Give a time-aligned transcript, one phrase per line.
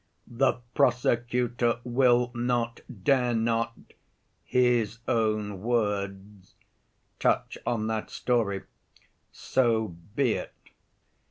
[0.25, 3.77] The prosecutor will not, dare not
[4.43, 6.55] (his own words)
[7.19, 8.63] touch on that story.
[9.31, 10.55] So be it.